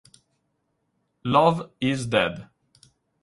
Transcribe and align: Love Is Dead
Love 1.23 1.69
Is 1.79 2.07
Dead 2.07 2.49